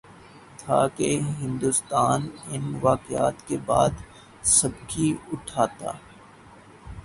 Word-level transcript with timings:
تھا 0.57 0.87
کہ 0.87 1.09
ہندوستان 1.39 2.27
ان 2.51 2.73
واقعات 2.81 3.47
کے 3.47 3.57
بعد 3.65 4.01
سبکی 4.51 5.13
اٹھاتا۔ 5.31 5.91